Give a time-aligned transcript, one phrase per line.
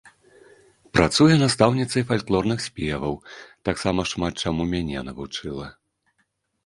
[0.95, 3.13] Працуе настаўніцай фальклорных спеваў,
[3.69, 5.67] таксама шмат чаму мяне навучыла.